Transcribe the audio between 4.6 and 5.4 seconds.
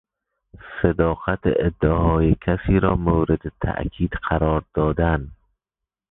دادن